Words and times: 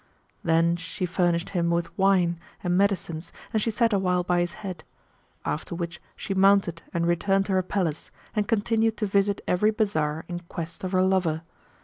Then 0.43 0.77
she 0.77 1.05
furnished 1.05 1.49
him 1.51 1.69
with 1.69 1.95
wine 1.95 2.39
and 2.63 2.75
medicines 2.75 3.31
and 3.53 3.61
she 3.61 3.69
sat 3.69 3.93
awhile 3.93 4.23
by 4.23 4.39
his 4.39 4.53
head, 4.65 4.83
after 5.45 5.75
which 5.75 6.01
she 6.15 6.33
mounted 6.33 6.81
and 6.91 7.05
returned 7.05 7.45
to 7.45 7.51
her 7.51 7.61
palace 7.61 8.09
and 8.35 8.47
continued 8.47 8.97
to 8.97 9.05
visit 9.05 9.41
every 9.47 9.69
bazar 9.69 10.25
in 10.27 10.39
quest 10.49 10.83
of 10.83 10.93
her 10.93 11.03
lover. 11.03 11.43